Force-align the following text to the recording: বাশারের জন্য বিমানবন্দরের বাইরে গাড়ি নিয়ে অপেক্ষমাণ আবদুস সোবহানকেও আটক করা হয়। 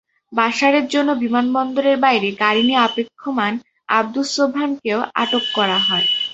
বাশারের 0.33 0.85
জন্য 0.87 1.09
বিমানবন্দরের 1.23 1.97
বাইরে 2.05 2.29
গাড়ি 2.41 2.61
নিয়ে 2.67 2.83
অপেক্ষমাণ 2.83 3.51
আবদুস 3.89 4.27
সোবহানকেও 4.35 4.99
আটক 5.21 5.43
করা 5.57 5.77
হয়। 5.87 6.07